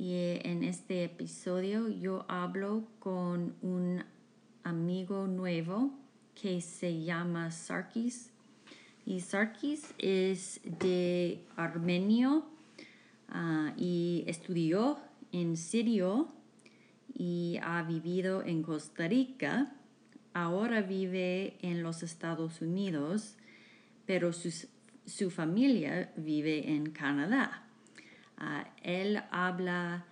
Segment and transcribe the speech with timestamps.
[0.00, 0.14] y
[0.44, 4.02] en este episodio yo hablo con un
[4.64, 5.90] amigo nuevo
[6.34, 8.30] que se llama Sarkis.
[9.04, 12.46] Y Sarkis es de Armenio
[13.28, 14.98] ah, y estudió
[15.32, 16.28] en Sirio
[17.12, 19.70] y ha vivido en Costa Rica.
[20.32, 23.36] Ahora vive en los Estados Unidos,
[24.06, 27.69] pero su familia vive en Canadá.
[28.40, 30.06] Ah, él habla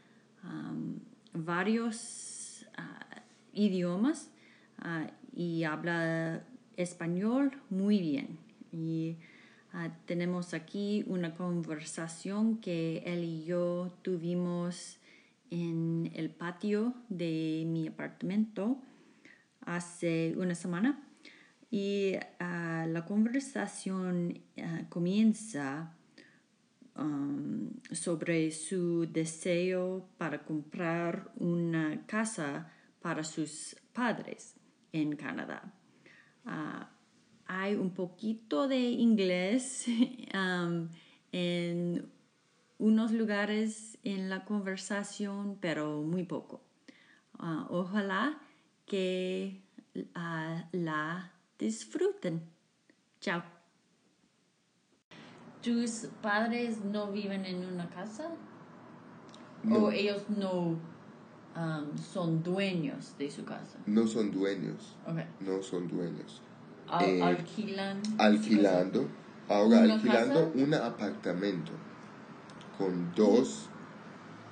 [1.32, 3.22] varios ah,
[3.54, 4.30] idiomas
[4.78, 6.44] ah, y habla
[6.76, 8.38] español muy bien.
[8.70, 9.16] Y
[10.06, 14.98] tenemos aquí una conversación que él y yo tuvimos
[15.50, 18.78] en el patio de mi apartamento
[19.64, 21.02] hace una semana.
[21.70, 24.40] Y la conversación
[24.88, 25.97] comienza
[27.92, 34.56] Sobre su deseo para comprar una casa para sus padres
[34.92, 35.72] en Canadá.
[36.44, 36.90] Ah,
[37.46, 39.86] hay un poquito de inglés
[41.32, 42.10] en
[42.78, 46.62] unos lugares en la conversación, pero muy poco.
[47.38, 48.40] Ah, ojalá
[48.86, 49.60] que
[50.14, 52.42] ah, la disfruten.
[53.20, 53.57] Chao.
[55.62, 58.30] ¿Tus padres no viven en una casa?
[59.68, 60.76] ¿O ellos no
[61.56, 63.78] um, son dueños de su casa?
[63.86, 64.96] No son dueños.
[65.40, 66.42] No son dueños.
[67.00, 68.00] Eh, alquilan.
[68.18, 69.08] Alquilando.
[69.48, 71.72] Ahora alquilando un apartamento
[72.76, 73.68] con dos.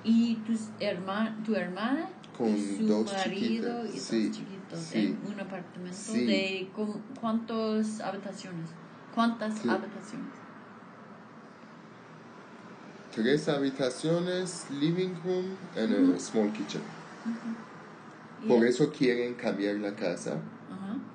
[0.03, 2.09] ¿Y tus herma, tu hermana?
[2.37, 3.95] Con su dos marido chiquitas.
[3.95, 6.25] y sí, dos chiquitos sí, en un apartamento sí.
[6.25, 6.69] de
[7.19, 8.69] cuántas habitaciones?
[9.15, 10.46] ¿Cuántas habitaciones?
[13.17, 16.81] Tres habitaciones, living room and a small kitchen.
[18.47, 20.39] Por eso quieren cambiar la casa.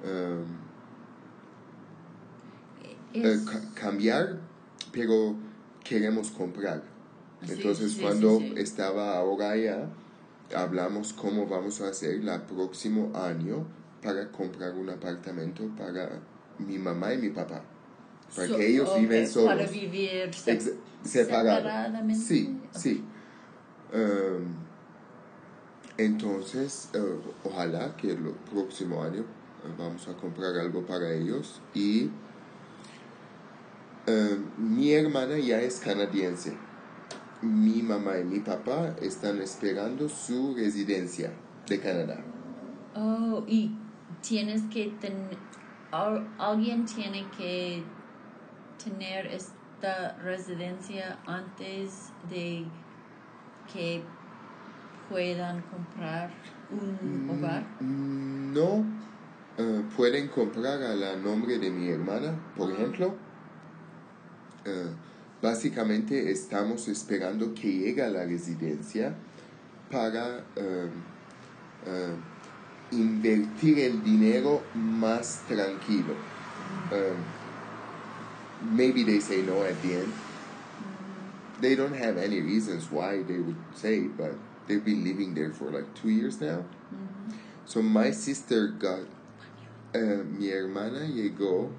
[0.04, 0.44] Um,
[3.14, 4.40] eh, Es- ca- cambiar,
[4.90, 5.36] pero
[5.84, 6.82] queremos comprar.
[7.44, 8.52] Sí, Entonces sí, cuando sí.
[8.56, 9.86] estaba ahora allá,
[10.56, 13.64] hablamos cómo vamos a hacer el próximo año
[14.02, 16.18] para comprar un apartamento para
[16.58, 17.62] mi mamá y mi papá.
[18.34, 19.48] Para So- que ellos ok, viven solos.
[19.54, 20.72] Para vivir se- Ex-
[21.04, 21.56] separado.
[21.58, 22.14] separadamente.
[22.24, 23.04] Sí, sí.
[23.92, 24.54] Um,
[25.98, 26.98] entonces, eh,
[27.44, 28.18] ojalá que el
[28.50, 31.60] próximo año eh, vamos a comprar algo para ellos.
[31.74, 32.10] Y
[34.06, 36.56] eh, mi hermana ya es canadiense.
[37.42, 41.32] Mi mamá y mi papá están esperando su residencia
[41.68, 42.20] de Canadá.
[42.94, 43.76] Oh, y
[44.26, 45.36] tienes que tener,
[46.38, 47.82] alguien tiene que
[48.84, 52.64] tener esta residencia antes de
[53.72, 54.02] que
[55.08, 56.30] puedan comprar
[56.70, 57.64] un hogar.
[57.80, 58.84] Mm, No
[59.58, 63.14] eh, pueden comprar a la nombre de mi hermana, por ejemplo.
[64.64, 64.88] Eh,
[65.40, 69.14] básicamente estamos esperando que llegue a la residencia
[69.90, 70.88] para eh,
[72.92, 76.14] invertir el dinero más tranquilo.
[78.70, 80.12] Maybe they say no at the end.
[81.60, 84.32] They don't have any reasons why they would say, but
[84.66, 86.64] they've been living there for like two years now.
[87.66, 89.00] So my sister got,
[89.94, 91.70] eh, mi hermana llegó,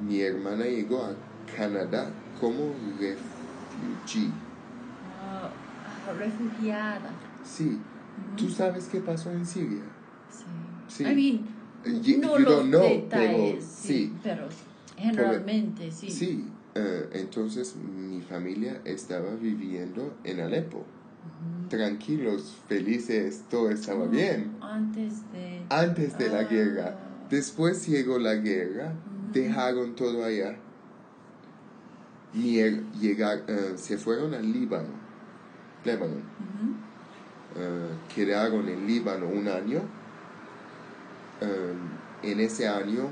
[0.00, 1.16] mi hermana llegó a
[1.56, 2.10] Canadá
[2.40, 4.30] como refugee.
[5.20, 5.50] Ah,
[6.16, 7.10] refugiada.
[7.44, 7.78] Sí,
[8.36, 9.82] ¿tú sabes qué pasó en Siria?
[10.30, 10.44] Sí.
[10.88, 11.04] Sí.
[11.04, 11.48] I mean,
[12.02, 14.12] You- no you los don't know, detalles, pero sí, sí.
[14.22, 14.48] pero
[14.96, 16.10] generalmente sí.
[16.10, 20.84] Sí, eh, entonces mi familia estaba viviendo en Alepo.
[21.68, 24.56] Tranquilos, felices, todo estaba bien.
[24.60, 25.62] Antes de...
[25.70, 26.44] Antes de la Ah.
[26.44, 26.98] guerra.
[27.30, 28.92] Después llegó la guerra,
[29.32, 30.56] dejaron todo allá.
[32.34, 34.88] Llegar, eh, se fueron al Líbano.
[35.84, 36.14] Líbano.
[36.16, 36.74] Ujú.
[37.56, 39.80] Eh, quedaron en Líbano un año.
[42.22, 43.08] En ese año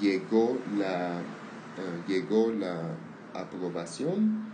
[0.00, 2.94] llegó la, eh, llegó la
[3.34, 4.46] aprobación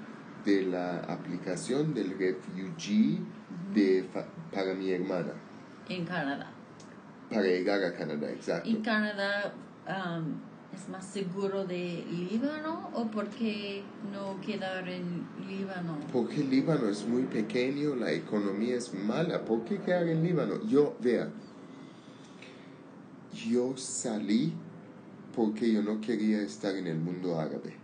[0.45, 3.21] de la aplicación del refugee
[3.75, 4.05] de
[4.53, 5.33] para mi hermana,
[5.89, 6.51] En Canadá.
[7.31, 8.69] para llegar a Canadá, exacto.
[8.69, 9.55] ¿Y Canadá
[9.87, 10.35] um,
[10.75, 15.97] es más seguro de Líbano o porque no quedar en Líbano?
[16.13, 19.45] Porque Líbano es muy pequeño, la economía es mala.
[19.45, 20.63] ¿Por qué quedar en Líbano?
[20.67, 21.31] Yo, vea,
[23.33, 24.53] yo salí
[25.35, 27.77] porque yo no quería estar en el mundo árabe.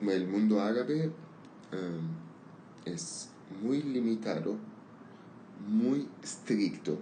[0.00, 1.10] El mundo árabe
[1.72, 2.08] em,
[2.84, 3.30] es
[3.62, 4.56] muy limitado,
[5.68, 6.98] muy estricto.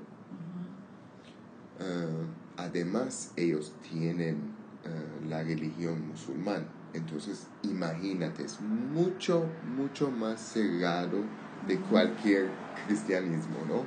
[1.80, 2.26] Eh,
[2.56, 4.36] además, ellos tienen
[4.84, 6.66] eh, la religión musulmana.
[6.92, 9.46] Entonces, imagínate, es mucho,
[9.76, 11.24] mucho más cerrado
[11.66, 12.48] de cualquier
[12.86, 13.84] cristianismo, ¿no?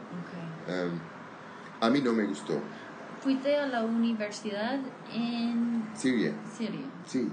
[0.72, 0.92] Em,
[1.80, 2.60] a mí no me gustó.
[3.22, 4.80] Fuiste a la universidad
[5.14, 7.28] en Siria, Siria sí,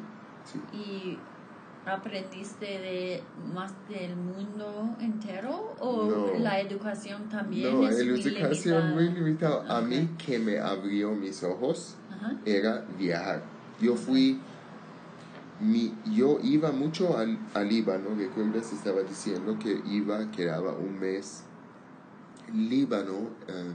[0.45, 0.61] sí.
[0.77, 1.19] y
[1.87, 3.23] aprendiste de
[3.53, 6.39] más del mundo entero o No.
[6.39, 9.65] la educación también No, es la muy educación muy limitada?
[9.77, 11.97] A mí que me abrió mis ojos
[12.47, 13.43] era viajar.
[13.81, 14.41] Yo fui,
[15.61, 21.45] mi, yo iba mucho al, al Líbano, recuerdas, estaba diciendo que iba, quedaba un mes.
[22.53, 23.75] Líbano em,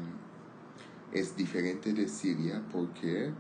[1.14, 3.32] es diferente de Siria porque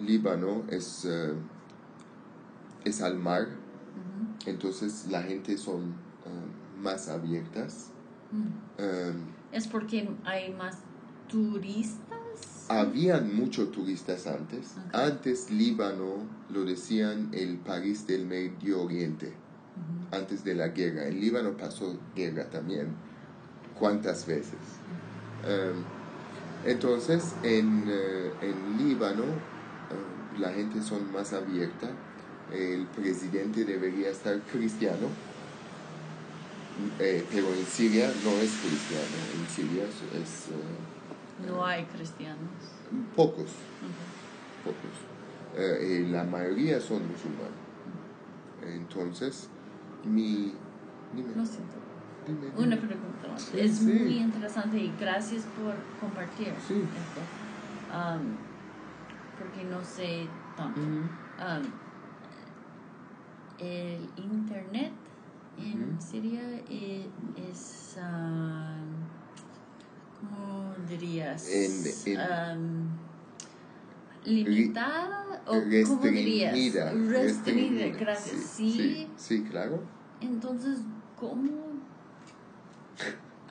[0.00, 1.34] Líbano es, eh,
[2.84, 3.48] es al mar,
[4.46, 5.94] entonces la gente son
[6.26, 7.90] em, más abiertas.
[8.78, 9.14] Em,
[9.52, 10.78] ¿Es porque hay más
[11.28, 12.18] turistas?
[12.68, 14.74] Habían muchos turistas antes.
[14.92, 19.32] Antes Líbano lo decían el París del Medio Oriente,
[20.10, 21.06] antes de la guerra.
[21.06, 22.88] En Líbano pasó guerra también.
[23.78, 24.58] ¿Cuántas veces?
[26.64, 31.90] Entonces, en, eh, en Líbano eh, la gente son más abierta.
[32.52, 35.08] El presidente debería estar cristiano.
[36.98, 39.16] Eh, pero en Siria no es cristiano.
[39.38, 42.38] En Siria es, eh, No hay cristianos.
[43.14, 43.50] pocos.
[44.64, 45.56] Pocos.
[45.56, 47.52] Eh, la mayoría son musulmanes.
[48.64, 49.48] Entonces,
[50.04, 50.54] mi...
[51.14, 51.76] Dime, Lo siento.
[52.26, 53.28] Dime, Una pregunta.
[53.56, 53.84] Es sí.
[53.84, 56.74] muy interesante y gracias por compartir Sí.
[56.74, 57.20] esto.
[57.92, 58.36] Um,
[59.38, 60.26] porque no sé
[60.56, 60.80] tanto.
[60.80, 60.90] Ujú.
[60.90, 61.62] Um,
[63.58, 64.92] el internet
[65.58, 66.00] en Ujú.
[66.02, 67.06] Siria e-
[67.50, 69.06] es, um,
[70.20, 71.48] ¿cómo dirías?
[71.48, 72.88] En- Um,
[74.24, 75.52] limitada o
[75.88, 76.54] cómo dirías?
[77.08, 77.86] Restringida.
[77.98, 78.40] Gracias.
[78.40, 79.80] Sí sí, sí, claro.
[80.20, 80.78] entonces,
[81.18, 81.71] ¿cómo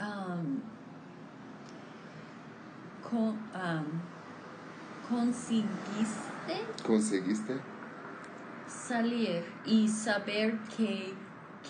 [0.02, 0.62] am,
[3.10, 3.86] con- am,
[5.10, 7.54] conseguiste ¿Conseguiste?
[8.68, 11.14] salir y saber que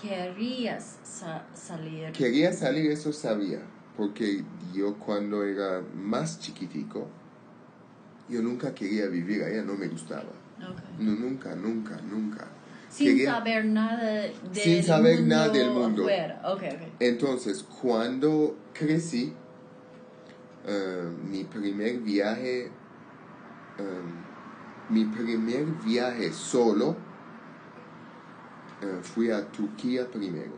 [0.02, 2.12] querías sa- salir?
[2.14, 3.60] Quería salir, eso sabía.
[3.98, 4.44] Porque
[4.74, 7.08] yo cuando era más chiquitico,
[8.30, 10.32] yo nunca quería vivir allá, no me gustaba.
[10.60, 12.48] No, nunca, nunca, nunca.
[12.92, 16.06] Sin saber nada del Sin saber nada del mundo.
[17.00, 19.34] Entonces, cuando crecí,
[20.68, 22.72] eh, mi primer viaje, eh,
[24.90, 26.98] mi primer viaje solo,
[28.82, 30.54] eh, fui a Turquía primero.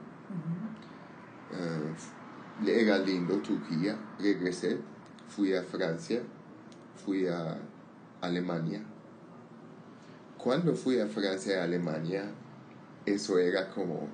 [1.51, 1.93] Eh,
[2.65, 4.79] era lindo Turquía, regresé,
[5.27, 6.21] fui a Francia,
[7.05, 7.59] fui a
[8.21, 8.81] Alemania.
[10.43, 12.25] Cuando fui a Francia y Alemania,
[13.05, 14.09] eso era como,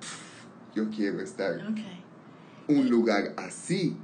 [0.00, 1.78] "Pff, yo quiero estar Ok.
[2.68, 3.96] un lugar así,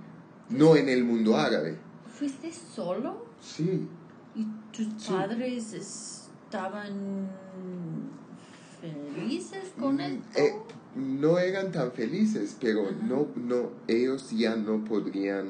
[0.48, 1.76] no en el mundo árabe.
[2.18, 3.26] ¿Fuiste solo?
[3.42, 3.86] Sí,
[4.34, 5.12] ¿Y tus Sí.
[5.12, 7.30] padres estaban
[9.14, 10.38] felices con Mm, esto?
[10.38, 10.54] eh,
[10.94, 15.48] no eran tan felices, pero no, no, ellos ya no podrían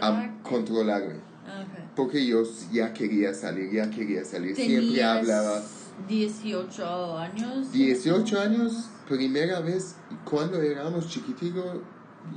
[0.00, 1.16] am- controlarme.
[1.48, 1.96] Ok.
[1.96, 4.54] Porque yo ya quería salir, ya quería salir.
[4.54, 5.62] Siempre ¿Tenías hablaba
[6.06, 7.72] 18 años.
[7.72, 11.78] 18 años, primera vez, cuando éramos chiquiticos,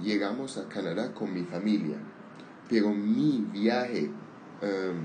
[0.02, 1.98] llegamos a Canadá con mi familia.
[2.70, 4.10] Pero mi viaje,
[4.62, 4.98] em,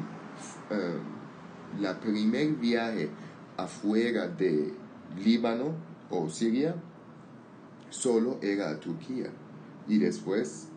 [0.71, 3.11] em, la primer viaje
[3.57, 4.73] afuera de
[5.23, 5.75] Líbano
[6.09, 6.75] o Siria,
[7.91, 9.31] solo era a Turquía.
[9.89, 10.69] Y después,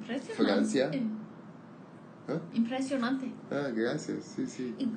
[0.00, 0.34] Impresionante.
[0.34, 0.90] Francia.
[2.28, 2.38] ¿Ah?
[2.54, 3.30] Impresionante.
[3.50, 4.74] ah, gracias, sí, sí.
[4.78, 4.88] ¿Y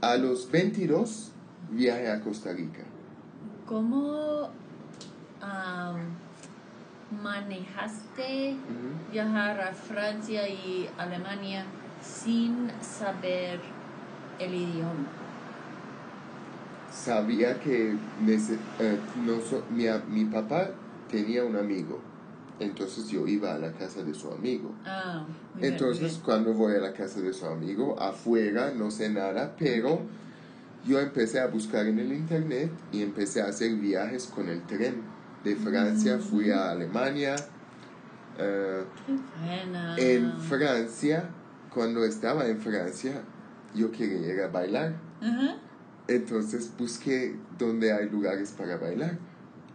[0.00, 1.30] A los 22,
[1.70, 2.82] viaje a Costa Rica.
[3.66, 4.50] cómo
[7.22, 9.12] manejaste Ujú.
[9.12, 11.64] viajar a Francia y Alemania
[12.02, 13.60] sin saber
[14.38, 15.06] el idioma?
[16.92, 20.70] sabía que eh, no so- mi, a- mi papá
[21.08, 22.00] tenía un amigo,
[22.60, 24.74] entonces yo iba a la casa de su amigo.
[24.84, 25.24] Ah,
[25.54, 29.08] muy bien, Entonces, muy cuando voy a la casa de su amigo, afuera no sé
[29.08, 30.00] nada, pero
[30.86, 35.02] yo empecé a buscar en el internet y empecé a hacer viajes con el tren.
[35.44, 37.34] De Francia fui a Alemania.
[38.36, 38.84] bien.
[39.96, 41.30] Qué en Francia,
[41.72, 43.22] cuando estaba en Francia,
[43.74, 44.94] yo quería ir a bailar.
[46.08, 49.18] Entonces busqué dónde hay lugares para bailar.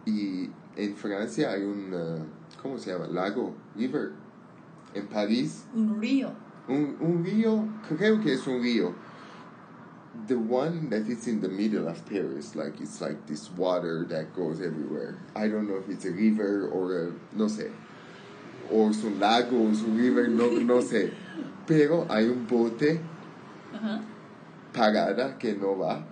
[0.04, 2.24] Y en Francia hay un, eh,
[2.62, 3.06] ¿cómo se llama?
[3.06, 4.12] Lago, river.
[4.94, 6.32] En París Un río.
[6.68, 8.94] un, un río, creo que es un río.
[10.26, 14.34] The one that is in the middle of Paris, like it's like this water that
[14.34, 15.18] goes everywhere.
[15.34, 17.70] I don't know if it's a river or a, no sé.
[18.72, 21.12] O es un lago, o es un river, no, no sé.
[21.66, 23.00] Pero hay un bote.
[24.76, 25.94] Parada que no va.
[25.94, 26.04] Ajá.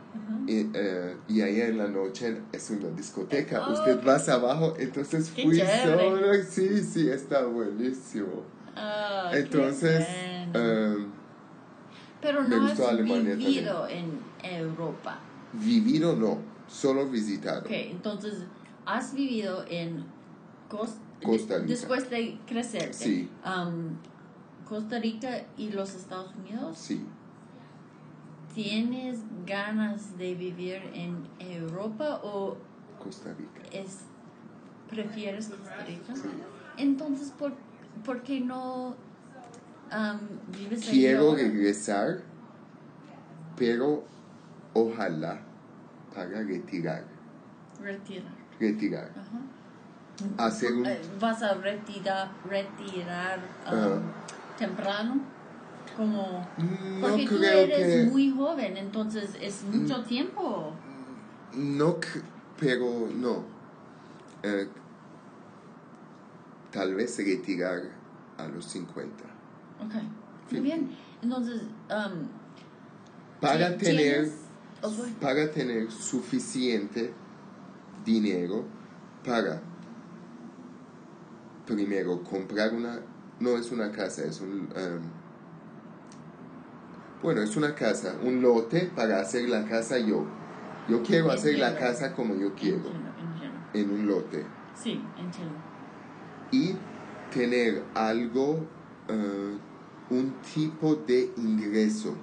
[0.46, 3.66] Y, eh, y ahí en la noche es una discoteca.
[3.68, 6.34] Oh, Usted qué- va abajo, entonces qué fui solo.
[6.48, 8.42] Sí, sí, está buenísimo.
[8.74, 10.06] Qué Entonces,
[10.54, 11.06] em,
[12.20, 15.18] Pero me no has gustó Alemania vivido en Europa.
[15.52, 17.60] Vivido no, solo visitado.
[17.60, 18.34] Ok, entonces
[18.86, 20.04] has vivido en
[20.70, 21.66] Cos- Costa Rica.
[21.68, 22.92] Después de crecer.
[22.94, 23.28] Sí.
[23.44, 23.96] um,
[24.68, 26.76] Costa Rica y los Estados Unidos.
[26.78, 27.04] Sí.
[28.54, 32.56] ¿Tienes ganas de vivir en Europa o
[33.02, 33.60] Costa Rica.
[33.72, 33.98] es
[34.88, 36.14] prefieres Costa Rica?
[36.76, 37.52] Entonces, ¿por,
[38.04, 38.90] por qué no
[39.90, 42.20] um, vives Quiero regresar,
[43.56, 44.04] pero
[44.72, 45.40] ojalá
[46.14, 47.04] para retirar.
[47.82, 48.32] Retirar.
[48.60, 49.10] Retirar.
[49.10, 50.46] Ajá.
[50.46, 50.86] Hacer un...
[50.86, 54.00] Eh, ¿Vas a retirar, retirar um, Ajá.
[54.56, 55.33] temprano?
[55.96, 56.46] Como...
[56.58, 58.04] No Porque tú creo eres que...
[58.04, 58.12] Mm.
[58.12, 60.72] muy joven, entonces es mucho tiempo.
[61.54, 61.96] No,
[62.58, 63.44] pero no.
[64.42, 64.68] Eh,
[66.70, 67.82] tal vez retirar
[68.36, 69.24] a los 50.
[69.84, 69.94] Ok,
[70.50, 70.90] muy bien.
[71.22, 72.28] Entonces, um,
[73.40, 74.30] Para tener...
[75.20, 77.12] para tener suficiente
[78.04, 78.64] dinero
[79.24, 79.62] para
[81.66, 83.00] primero comprar una
[83.40, 85.00] no es una casa es un em,
[87.24, 90.24] bueno es una casa un lote para hacer la casa yo
[90.88, 92.82] yo quiero hacer la casa como yo quiero
[93.72, 94.46] en un lote
[94.80, 95.54] Sí, entiendo.
[96.52, 96.76] y
[97.32, 98.66] tener algo
[99.08, 99.56] eh,
[100.10, 102.14] un tipo de ingreso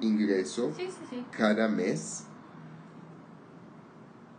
[0.00, 1.24] ingreso Sí, sí, sí.
[1.30, 2.24] cada mes.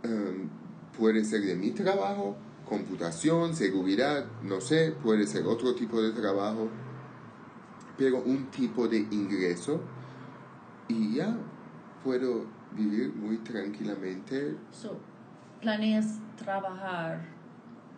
[0.03, 0.49] Em,
[0.97, 2.35] puede ser de mi trabajo,
[2.67, 6.69] computación, seguridad, no sé, puede ser otro tipo de trabajo,
[7.99, 9.81] pero un tipo de ingreso
[10.87, 11.35] y ya
[12.01, 14.55] puedo vivir muy tranquilamente.
[14.71, 14.97] So,
[15.59, 17.25] planeas trabajar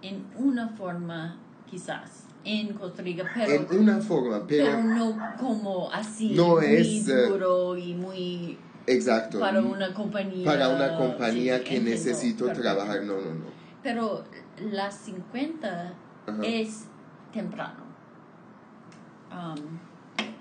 [0.02, 1.38] en una forma,
[1.70, 6.66] quizás, en Costa Rica, pero, en una forma, pero pero no como así, No muy
[6.66, 9.40] es, eh, duro y muy exacto.
[9.40, 10.44] para una compañía.
[10.44, 12.74] para una compañía sí, que entiendo, necesito perfecto.
[12.74, 13.46] trabajar, no, no, no.
[13.84, 14.24] Pero
[14.72, 15.94] las 50
[16.26, 16.42] Ajá.
[16.44, 16.86] es
[17.32, 17.92] temprano.
[19.32, 19.91] Um,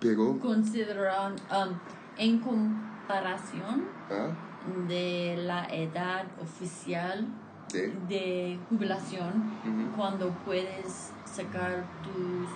[0.01, 1.75] Pero, consideran um,
[2.17, 4.29] en comparación ¿ah?
[4.89, 7.27] de la edad oficial
[7.73, 7.89] ¿De?
[8.09, 9.33] de jubilación
[9.97, 12.49] cuando puedes sacar tus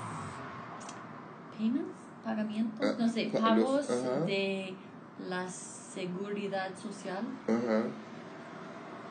[1.57, 3.89] payments, pagamientos, Ah, no sé, los- pagos
[4.27, 4.75] de
[5.29, 7.23] la seguridad social.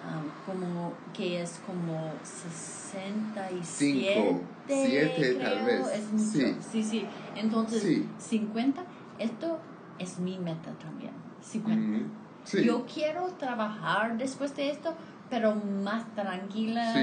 [0.03, 5.87] Um, como que es como 67 Cinco, siete, tal vez.
[5.93, 6.23] es mucho.
[6.31, 6.55] Sí.
[6.71, 7.05] sí, sí.
[7.35, 8.07] Entonces, Sí.
[8.17, 8.83] 50,
[9.19, 9.59] esto
[9.99, 11.11] es mi meta también.
[11.41, 11.97] 50.
[11.97, 12.05] Ujú.
[12.43, 12.63] Sí.
[12.65, 14.93] Yo quiero trabajar después de esto,
[15.29, 16.93] pero más tranquila,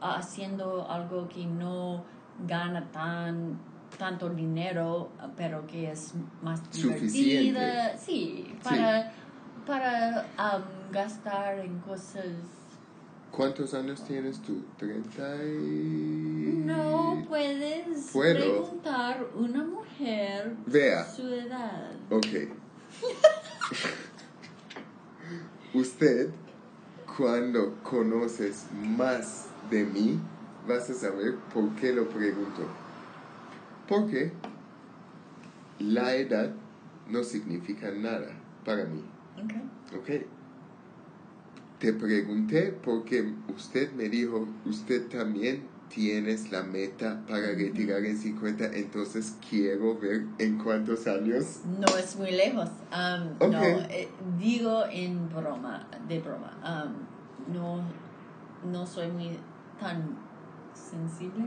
[0.00, 2.04] haciendo algo que no
[2.46, 3.58] gana tan
[3.98, 7.42] tanto dinero, pero que es más Suficiente.
[7.44, 7.96] divertida.
[7.96, 9.12] Sí, para,
[9.64, 12.24] para um, gastar en cosas.
[13.30, 14.62] ¿Cuántos años tienes tú?
[14.80, 16.62] ¿30 y...?
[16.64, 18.38] No puedes Puedo.
[18.62, 21.04] preguntar una mujer Vea.
[21.04, 21.90] su edad.
[22.10, 22.26] Ok.
[25.74, 26.30] Usted,
[27.16, 30.20] cuando conoces más de mí,
[30.68, 32.62] vas a saber por qué lo pregunto.
[33.88, 34.32] Porque
[35.80, 36.52] la edad
[37.08, 38.28] no significa nada
[38.64, 39.02] para mí.
[40.00, 40.26] Okay.
[41.84, 45.64] Te pregunté porque usted me dijo, usted también
[45.94, 51.60] tienes la meta para retirar en 50, entonces quiero ver en cuántos años.
[51.78, 52.70] No es muy lejos.
[52.90, 53.50] Um.
[53.50, 54.08] No, eh,
[54.40, 56.56] digo en broma, de broma.
[56.64, 57.82] Um, no,
[58.72, 59.38] no soy muy
[59.78, 60.16] tan
[60.72, 61.44] sensible.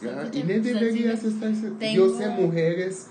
[0.00, 1.48] Ajá, Y no deberías sensible.
[1.48, 1.50] estar...
[1.52, 3.08] sen- Tengo- Yo sé mujeres,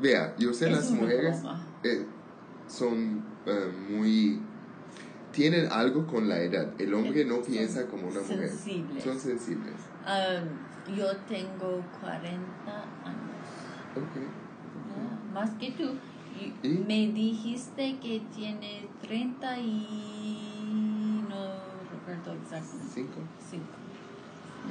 [0.00, 1.36] vea, yo sé las mujeres
[1.82, 2.06] eh,
[2.66, 4.40] son eh, muy...
[5.34, 6.68] Tienen algo con la edad.
[6.78, 8.48] El hombre no Son piensa como una mujer.
[8.48, 9.04] sensibles.
[9.04, 9.74] Son sensibles.
[10.06, 13.46] Um, yo tengo 40 años.
[13.96, 14.14] Ok.
[14.16, 15.90] Ya, Más que tú.
[16.62, 16.68] Y.
[16.68, 21.24] Me dijiste que tiene 30 y...
[21.28, 21.54] No
[21.90, 22.92] recuerdo exactamente.
[22.94, 23.20] Cinco.
[23.50, 23.64] Cinco.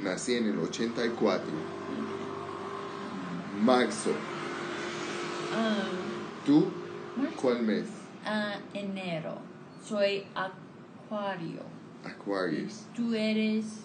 [0.02, 1.44] Nací en el 84.
[3.62, 4.10] Marzo.
[4.10, 4.16] Um,
[6.46, 6.66] ¿Tú?
[7.16, 7.36] Marzo.
[7.40, 7.86] ¿Cuál mes?
[8.24, 9.38] Ah, enero.
[9.84, 11.60] Soy acuario.
[12.04, 12.86] Aquarius.
[12.94, 13.82] Tú eres...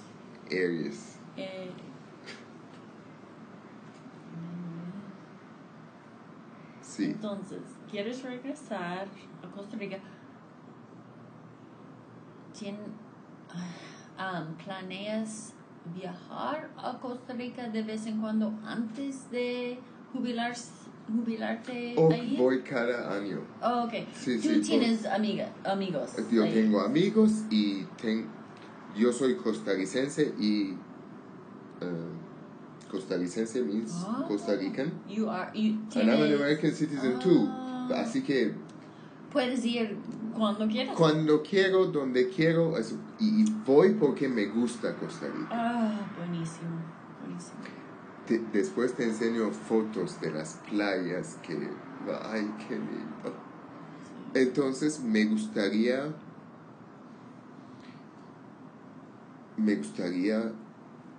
[0.48, 1.18] Aries.
[1.38, 1.72] eh,
[6.82, 7.06] Sí.
[7.06, 9.08] Entonces, ¿quieres regresar
[9.44, 10.00] a Costa Rica?
[12.58, 12.76] Tien-
[14.18, 15.54] ah, um, ¿Planeas
[15.96, 19.80] viajar a Costa Rica de vez en cuando antes de
[20.12, 20.54] jubilar,
[21.12, 22.36] jubilarte Oh, ahí?
[22.38, 23.40] voy cada año.
[23.62, 23.94] Oh, ok.
[24.14, 26.12] Sí, Tú sí, tienes amiga, amigos.
[26.32, 26.54] Yo ahí.
[26.54, 28.28] tengo amigos y ten-
[28.98, 30.72] yo soy costarricense y
[31.82, 34.26] uh, costarricense means Ah.
[34.28, 34.92] Costa Rican.
[35.08, 37.46] You are, you And I'm an tienes- American citizen too.
[37.48, 37.88] Ah.
[38.04, 38.54] Así que
[39.32, 39.96] Puedes ir
[40.36, 40.96] cuando quieras.
[40.98, 42.74] cuando quiero, donde quiero,
[43.20, 45.50] y voy porque me gusta Costa Rica.
[45.52, 46.82] Ah, buenísimo,
[47.22, 47.60] buenísimo.
[48.30, 51.58] Te- después te enseño fotos de las playas que,
[52.26, 53.34] ay, qué lindo.
[54.36, 56.14] Entonces me gustaría,
[59.58, 60.52] me gustaría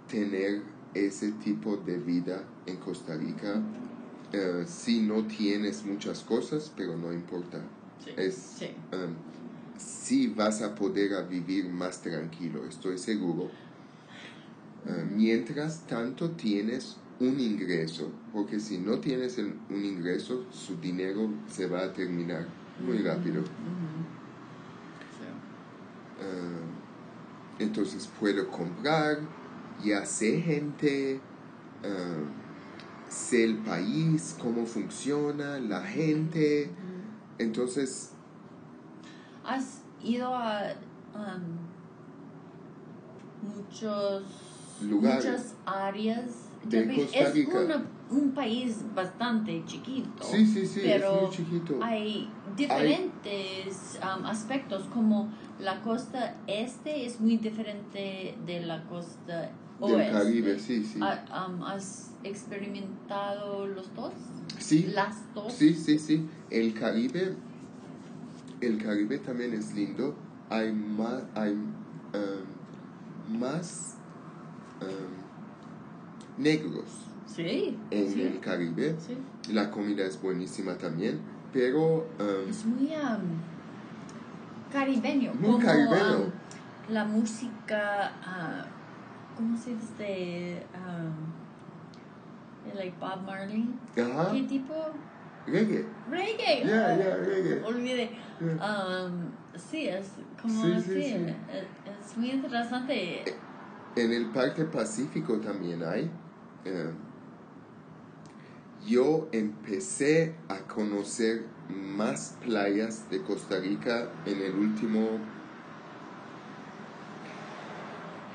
[0.09, 0.63] tener
[0.95, 3.61] ese tipo de vida en Costa Rica.
[4.33, 7.59] Eh, si no tienes muchas cosas, pero no importa.
[8.05, 8.69] Sí, Es, sí.
[8.93, 9.15] um,
[9.77, 13.51] sí vas a poder a vivir más tranquilo, estoy seguro.
[14.87, 21.29] Uh, mientras tanto tienes un ingreso, porque si no tienes el- un ingreso, su dinero
[21.49, 22.47] se va a terminar
[22.85, 23.43] muy rápido.
[26.19, 29.19] Uh, entonces puedo comprar,
[29.85, 31.21] ya sé gente,
[31.85, 36.71] uh, sé el país, cómo funciona, la gente.
[37.39, 38.13] Entonces,
[39.45, 40.75] ¿Has ido a
[41.15, 41.59] um,
[43.57, 44.23] muchos
[44.83, 45.25] Lugares.
[45.25, 46.87] muchas áreas De?
[46.95, 47.59] Costa Rica.
[47.59, 50.23] Es una- un país bastante chiquito.
[50.25, 51.79] sí, sí, sí, pero es muy chiquito.
[51.83, 59.95] Hay diferentes um, aspectos, como la costa este es muy diferente de la costa Del
[59.95, 60.13] oeste.
[60.13, 60.99] Caribe, sí, sí.
[61.03, 64.13] Ah, um, ¿Has experimentado los dos?
[64.59, 65.53] Sí, Las dos.
[65.53, 66.29] sí, sí, sí.
[66.51, 67.35] El Caribe,
[68.61, 70.15] el Caribe también es lindo.
[70.51, 73.95] Hay más, hay um, más
[74.83, 75.20] um,
[76.41, 76.85] negros
[77.27, 77.79] Sí.
[77.91, 78.97] en sí, el Caribe.
[78.99, 79.17] sí.
[79.53, 81.21] La comida es buenísima también,
[81.53, 83.39] pero um, Es muy um,
[84.73, 85.33] caribeño.
[85.35, 86.19] Muy como, caribeño.
[86.25, 86.31] um,
[86.93, 88.65] la música, ah,
[89.37, 90.63] ¿cómo se dice?
[90.75, 93.69] Um, like Bob Marley.
[93.97, 94.75] ajá, ¿Qué tipo?
[95.47, 95.85] reggae.
[96.11, 96.65] Reggae.
[96.65, 97.63] Yeah, Ah, yeah, reggae.
[97.65, 98.11] Olvidé.
[98.41, 99.07] Yeah.
[99.07, 100.89] Um, sí, es como Sí, así.
[100.95, 101.15] sí, sí.
[101.15, 103.25] Es, es muy interesante.
[103.97, 106.09] En el Parque Pacífico también hay.
[106.65, 106.91] Eh,
[108.87, 115.19] yo empecé a conocer más playas de Costa Rica en el último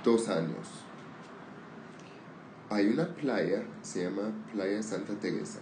[0.04, 0.68] dos años.
[2.70, 5.60] Hay una playa, se llama Playa Santa Teresa.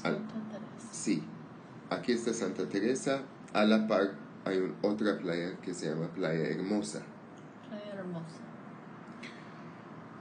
[0.00, 0.88] Santa Teresa.
[0.92, 1.22] Sí,
[1.88, 7.02] aquí está Santa Teresa, a la par hay otra playa que se llama Playa Hermosa.
[7.68, 8.49] Playa hermosa.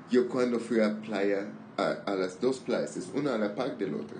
[0.09, 3.77] Yo cuando fui a playa, a, a las dos playas, es una a la par
[3.77, 4.17] de la otra,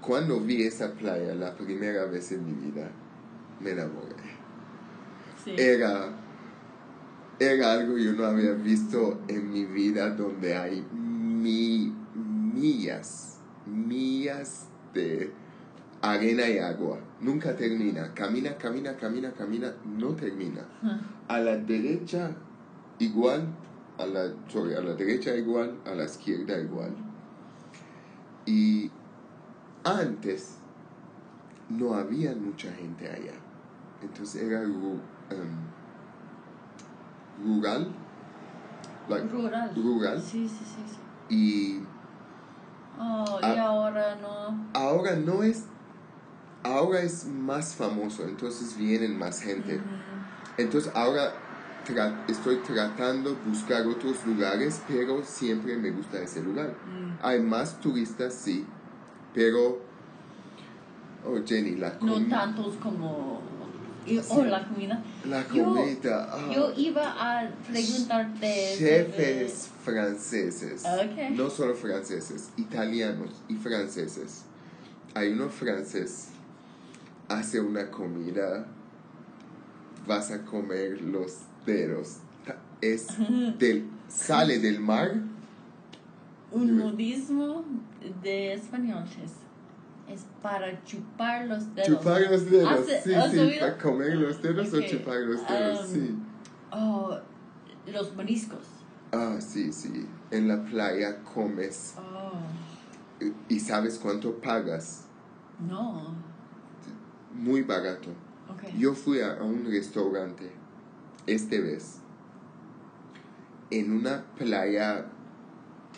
[0.00, 2.90] cuando vi esa playa la primera vez en mi vida,
[3.60, 4.16] me enamoré.
[5.44, 5.54] Sí.
[5.56, 6.08] Era,
[7.38, 11.92] era algo que yo no había visto en mi vida donde hay mi,
[12.54, 15.32] millas, millas de
[16.00, 16.98] arena y agua.
[17.20, 18.12] Nunca termina.
[18.14, 20.62] Camina, camina, camina, camina, no termina.
[20.82, 22.32] Ah, A la derecha
[22.98, 23.46] igual,
[24.02, 26.94] a la, sorry, a la derecha igual, a la izquierda igual.
[28.46, 28.90] Y
[29.84, 30.56] antes
[31.68, 33.34] no había mucha gente allá.
[34.02, 35.56] Entonces era ru- em,
[37.44, 37.92] rural
[39.08, 39.72] like, rural.
[39.74, 40.20] rural.
[40.20, 40.82] Sí, sí, sí.
[40.88, 40.98] sí.
[41.34, 41.86] Y
[42.98, 43.66] Oh, y Ah.
[43.68, 44.66] ahora no.
[44.74, 45.64] ahora no es,
[46.62, 49.80] ahora es más famoso, entonces vienen más gente.
[50.58, 51.32] Entonces ahora
[51.86, 56.68] tra- estoy tratando buscar otros lugares, pero siempre me gusta ese lugar.
[56.86, 57.18] Mm.
[57.22, 58.64] Hay más turistas, sí,
[59.34, 59.80] pero...
[61.24, 62.38] Oh, Jenny, la No comida...
[62.40, 63.40] tantos como.
[64.04, 64.26] y- Sí.
[64.30, 65.00] oh, la comida.
[65.24, 66.28] La Yo- comida...
[66.32, 66.50] ah.
[66.52, 68.74] Yo iba a preguntarte.
[68.76, 71.30] Chefes franceses, Ok.
[71.36, 74.42] no solo franceses, italianos y franceses.
[75.14, 76.28] Hay uno francés,
[77.28, 78.66] hace una comida,
[80.08, 81.36] vas a comer los
[81.66, 82.18] dedos.
[82.46, 83.06] Ta- Es
[83.58, 85.12] del, sale del mar,
[86.50, 87.64] Un modismo
[88.22, 91.88] de español es, para chupar los dedos.
[91.88, 93.60] chupar los dedos, ¿Has- sí, has sí, oído?
[93.60, 96.14] para comer los dedos o chupar los dedos, um, sí.
[96.72, 97.18] Oh,
[97.86, 98.60] los mariscos.
[99.12, 100.06] Ah, sí, sí.
[100.30, 105.04] En la playa comes Oh, y- sabes cuánto pagas,
[105.68, 106.14] no.
[107.34, 108.10] muy barato.
[108.50, 108.74] Ok.
[108.76, 110.50] Yo fui a, a un restaurante
[111.26, 111.98] este vez
[113.70, 115.06] en una playa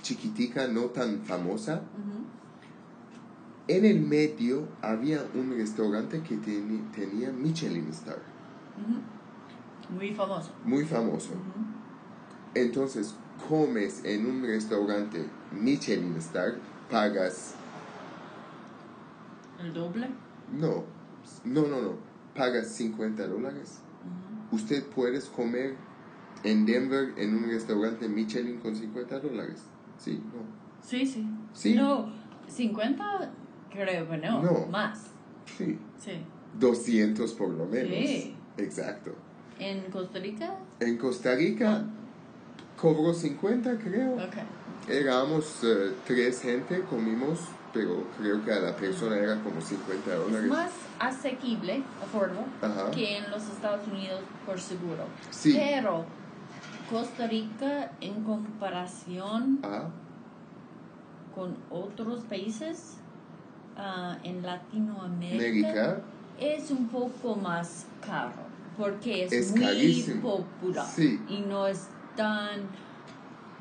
[0.02, 1.82] chiquitica, no tan famosa.
[3.66, 8.18] En el medio había un restaurante que tenía Michelin Star.
[9.90, 10.50] Muy famoso.
[10.64, 11.30] muy famoso.
[12.54, 13.14] Entonces,
[13.48, 16.56] comes en un restaurante Michelin Star,
[16.90, 17.54] pagas,
[19.58, 20.08] El doble.
[20.52, 20.84] no,
[21.44, 21.92] no, no, no,
[22.36, 23.78] pagas 50 dólares.
[24.54, 25.74] Usted puede comer
[26.44, 29.62] en Denver en un restaurante Michelin con 50 dólares.
[29.98, 30.42] Sí, no.
[30.80, 31.26] Sí, sí.
[31.52, 31.74] Sí.
[31.74, 32.12] No,
[32.46, 33.32] 50
[33.70, 34.42] creo que no.
[34.42, 34.66] No.
[34.66, 35.06] Más.
[35.58, 35.76] Sí.
[35.98, 36.12] Sí.
[36.60, 37.90] 200 por lo menos.
[37.90, 38.36] Sí.
[38.58, 39.12] Exacto.
[39.58, 40.54] En Costa Rica.
[40.78, 41.84] En Costa Rica
[42.80, 44.14] cobró 50, creo.
[44.14, 44.36] Ok.
[44.88, 47.40] Éramos eh, tres gente, comimos,
[47.72, 50.48] pero creo que a la persona era como 50 Es dólares.
[50.50, 52.90] más asequible, affordable, Ajá.
[52.90, 55.04] que en los Estados Unidos por seguro.
[55.30, 55.54] Sí.
[55.58, 56.04] Pero
[56.90, 59.88] Costa Rica en comparación Ah,
[61.34, 62.98] con otros países
[63.76, 66.00] ah, en Latinoamérica América.
[66.38, 68.32] es un poco más caro
[68.76, 70.20] porque es, Es muy carísimo.
[70.60, 71.20] popular Sí.
[71.28, 72.60] y no es tan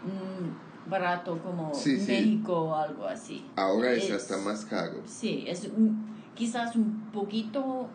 [0.03, 2.11] mm, barato como Sí, sí.
[2.11, 3.45] México o algo así.
[3.55, 5.01] Ahora es Es- hasta más caro.
[5.05, 7.87] Sí, es un- quizás un poquito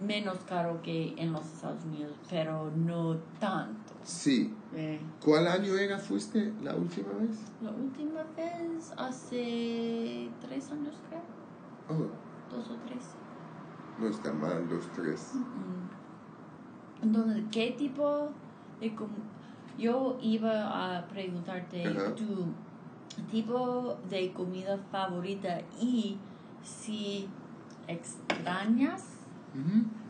[0.00, 3.92] menos caro que en los Estados Unidos, pero no tanto.
[4.04, 4.52] Sí.
[4.74, 7.38] Eh, ¿Cuál año era fuiste la última vez?
[7.60, 11.20] la última vez hace tres años creo,
[11.88, 12.08] Oh,
[12.50, 13.04] dos o tres.
[13.98, 15.30] no está mal los tres.
[15.34, 17.04] Mm.
[17.04, 18.28] Entonces, ¿qué tipo
[18.80, 19.08] de com-
[19.78, 22.14] Yo iba a preguntarte Ajá.
[22.14, 22.46] tu
[23.30, 26.16] tipo de comida favorita y
[26.62, 27.28] si
[27.88, 29.02] extrañas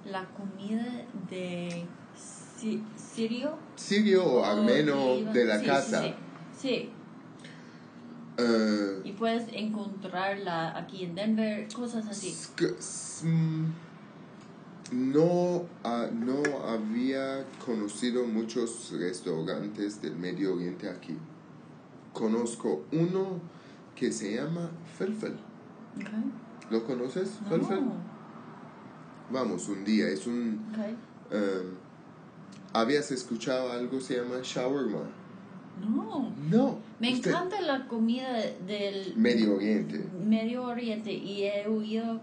[0.04, 0.84] la comida
[1.30, 6.02] de si- Sirio Sirio o armeno de la sí, casa.
[6.02, 6.14] Sí,
[6.56, 6.90] sí.
[8.38, 9.00] Sí.
[9.04, 12.34] y puedes encontrarla aquí en Denver, cosas así.
[14.92, 21.16] No, no había conocido muchos restaurantes del Medio Oriente aquí.
[22.12, 23.40] Conozco uno
[23.94, 25.36] que se llama Felfel.
[25.96, 26.24] Okay.
[26.70, 27.38] ¿Lo conoces?
[27.42, 27.48] No.
[27.50, 27.80] Felfel.
[29.30, 30.08] Vamos, un día.
[30.08, 30.60] Es un...
[30.72, 30.96] Okay.
[31.30, 31.82] em,
[32.74, 35.00] ¿Habías escuchado algo se llama shawarma?
[35.80, 36.32] No.
[36.50, 36.78] No.
[37.00, 38.28] Me usted- encanta la comida
[38.66, 40.04] del Medio Oriente.
[40.26, 42.20] Medio Oriente y he oído,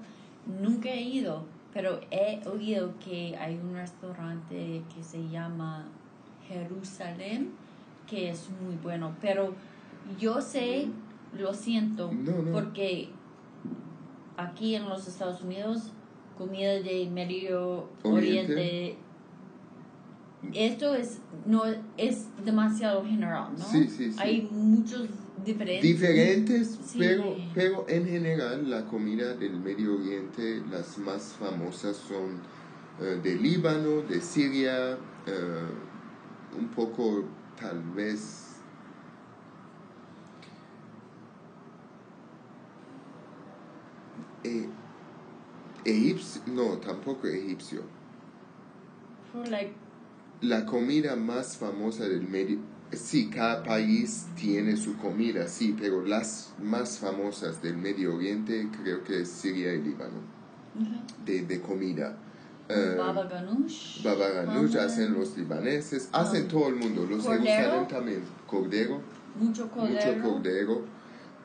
[0.61, 5.85] nunca he ido, pero he oído que hay un restaurante que se llama
[6.47, 7.51] Jerusalén
[8.07, 9.53] que es muy bueno, pero
[10.19, 10.87] yo sé,
[11.37, 12.51] lo siento, No, no.
[12.51, 13.09] porque
[14.35, 15.91] aquí en los Estados Unidos,
[16.37, 18.53] comida de Medio Oriente.
[18.53, 18.97] Oriente,
[20.53, 21.63] esto es no
[21.97, 23.63] es demasiado general, ¿no?
[23.65, 24.17] Sí, sí, sí.
[24.19, 25.07] Hay muchos
[25.43, 25.81] diferentes.
[25.83, 26.97] Diferentes, Sí.
[26.99, 32.41] pero, pero en general la comida del Medio Oriente, las más famosas son
[33.01, 34.97] eh, de Líbano, de Siria, eh,
[36.57, 37.23] un poco
[37.59, 38.45] tal vez...
[44.43, 44.69] E-
[45.85, 47.83] egipcio, no, tampoco egipcio.
[49.49, 49.73] Like,
[50.41, 52.59] La comida más famosa del Medio
[52.91, 59.03] Sí, cada país tiene su comida, sí, pero las más famosas del Medio Oriente creo
[59.03, 60.19] que es Siria y Líbano,
[61.23, 62.17] de, de comida.
[62.67, 64.03] eh, Baba ganoush.
[64.03, 67.43] Baba ganoush, hacen los libaneses, hacen todo el mundo, los Cordero.
[67.45, 69.01] Jerusalén también, cordero,
[69.39, 70.17] Mucho cordero.
[70.17, 70.73] mucho cordero.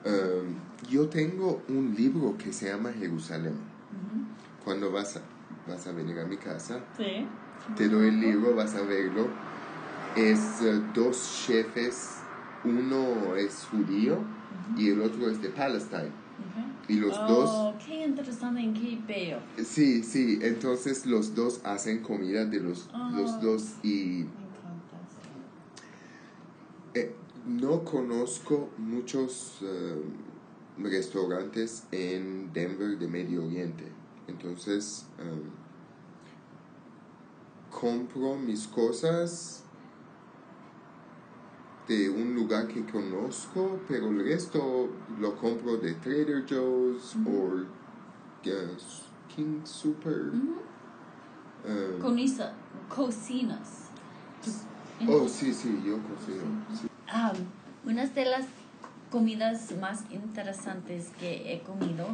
[0.07, 0.55] Um,
[0.91, 3.55] yo tengo un libro que se llama Jerusalén.
[4.65, 5.21] Cuando vas a,
[5.69, 7.27] vas a venir a mi casa, Sí.
[7.77, 9.29] te doy el libro, vas a verlo.
[10.17, 12.19] Es eh, dos jefes,
[12.65, 14.19] uno es judío
[14.77, 16.11] y el otro es de Palestine.
[16.87, 19.41] Y los dos, Oh, qué interesante qué veo.
[19.65, 23.11] sí, sí, entonces los dos hacen comida de los, Ah.
[23.15, 24.97] los dos y Me encanta.
[26.95, 27.15] eh,
[27.47, 30.03] no conozco muchos eh,
[30.79, 33.91] restaurantes en Denver de Medio Oriente.
[34.29, 35.51] Entonces, um,
[37.71, 39.63] compro mis cosas
[41.89, 47.67] de un lugar que conozco, pero el resto lo compro de Trader Joe's o uh,
[49.35, 50.33] King Super.
[51.67, 52.53] Um, Conisa,
[52.89, 53.89] cocinas.
[55.09, 56.45] oh, sí, sí, yo cocino.
[56.81, 56.87] sí.
[57.13, 58.47] Um, una de las
[59.11, 62.09] comidas más interesantes que he comido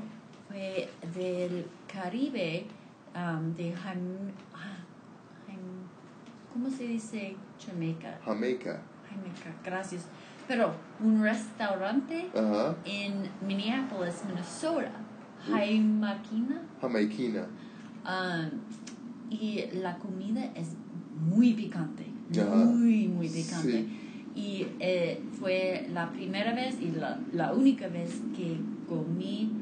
[0.48, 2.66] fue del Caribe,
[3.14, 4.78] um, de Jam- ah,
[5.46, 8.18] Jam- ¿cómo se dice Jamaica?
[8.24, 8.83] Jamaica.
[9.11, 10.07] Jamaica, gracias.
[10.49, 12.29] Pero un restaurante
[12.85, 14.90] en Minneapolis, Minnesota,
[15.49, 17.46] Jaimaquina, Jamaiquina.
[18.05, 18.61] um,
[19.31, 20.75] y la comida es
[21.16, 22.05] muy picante,
[22.66, 23.73] muy, muy picante.
[23.73, 23.96] Sí.
[24.35, 29.53] Y eh, fue la primera vez y la, la única vez que comí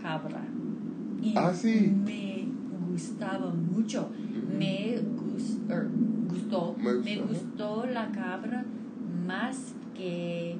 [0.00, 0.42] cabra.
[1.22, 1.92] Y Ah, sí.
[2.04, 2.46] me
[2.90, 4.10] gustaba mucho.
[4.58, 4.98] Me
[5.48, 5.86] gus- er,
[6.28, 7.26] gustó, Me me gustó.
[7.28, 8.64] gustó la cabra
[9.26, 10.56] más que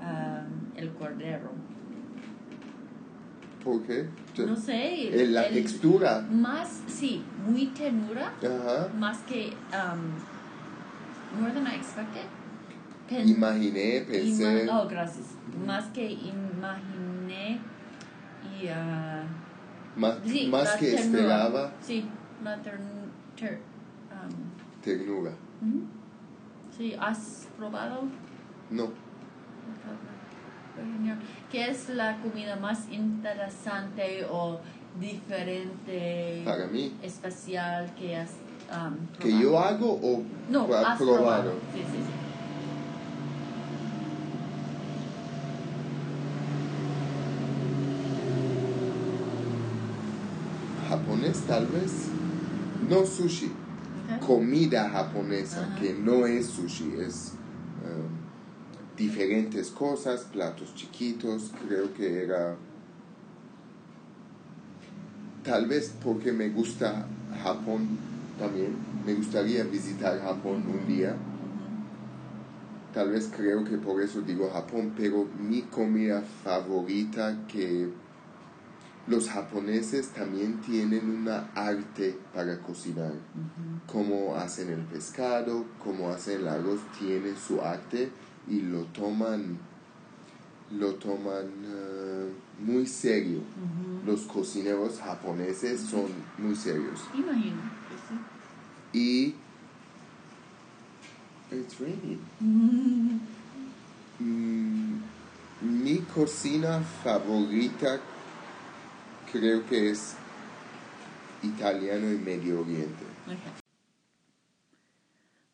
[0.00, 1.50] um, el cordero.
[3.64, 4.08] ¿Por qué?
[4.46, 5.22] No sé.
[5.22, 6.20] Eh, la el- textura.
[6.30, 8.88] Más, sí, muy tenura, Ajá.
[8.98, 12.26] más que um, more than I expected.
[13.08, 14.64] Pen- Imaginé, pensé.
[14.64, 15.26] ima- oh, gracias.
[15.66, 17.58] Más que imaginé
[18.62, 19.22] y ah,
[19.96, 21.18] más sí, más que ternura.
[21.22, 22.04] esperaba, Sí,
[22.44, 22.78] la ter-
[24.86, 25.80] ujú.
[26.76, 28.02] Sí, ¿has probado?
[28.70, 28.88] No.
[31.50, 34.60] ¿Qué es la comida más interesante o
[35.00, 36.92] diferente, Para mí.
[37.02, 38.30] especial que has
[38.70, 39.42] um, ¿Que probado?
[39.42, 41.24] yo hago o No, ha has probado?
[41.24, 41.52] probado.
[41.74, 42.12] Sí, sí, sí.
[50.88, 51.92] Japonés tal vez.
[52.88, 53.67] No sushi.
[54.28, 57.32] Comida japonesa, que no es sushi, es
[57.82, 62.54] um, diferentes cosas, platos chiquitos, creo que era...
[65.42, 67.06] Tal vez porque me gusta
[67.42, 67.88] Japón
[68.38, 71.16] también, me gustaría visitar Japón un día.
[72.92, 77.88] Tal vez creo que por eso digo Japón, pero mi comida favorita que
[79.08, 83.12] los japoneses también tienen una arte para cocinar.
[83.86, 88.10] Cómo hacen el pescado, cómo hacen el arroz, tienen su arte
[88.46, 89.58] y lo toman,
[90.72, 93.40] lo toman eh, muy serio.
[94.04, 97.00] Los cocineros japoneses son muy serios.
[97.14, 97.62] Imagino
[98.08, 98.18] sí.
[98.92, 99.34] Y
[101.50, 102.20] it's raining.
[104.18, 105.00] Mm,
[105.62, 108.00] mi cocina favorita
[109.32, 110.16] creo que es
[111.42, 113.04] italiano y Medio Oriente.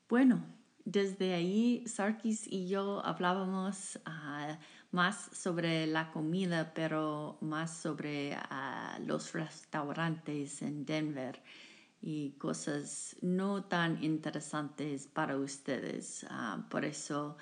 [0.08, 0.44] Bueno,
[0.84, 4.58] desde ahí Sarkis y yo hablábamos ah,
[4.90, 11.42] más sobre la comida, pero más sobre ah, los restaurantes en Denver
[12.00, 16.26] y cosas no tan interesantes para ustedes.
[16.28, 17.36] Ah, por eso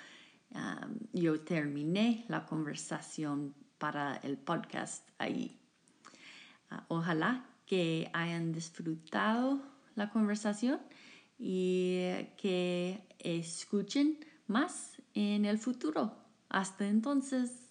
[1.15, 5.62] yo terminé la conversación para el podcast ahí.
[6.73, 9.61] Ah, ojalá que hayan disfrutado
[9.95, 10.81] la conversación
[11.39, 12.01] y
[12.39, 16.17] que escuchen más en el futuro.
[16.49, 17.62] Hasta entonces.